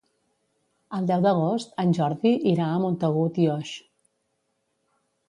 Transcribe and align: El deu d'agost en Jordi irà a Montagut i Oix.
El 0.99 1.09
deu 1.11 1.19
d'agost 1.25 1.75
en 1.83 1.93
Jordi 1.97 2.31
irà 2.53 2.71
a 2.71 2.79
Montagut 2.85 3.39
i 3.45 3.47
Oix. 3.57 3.75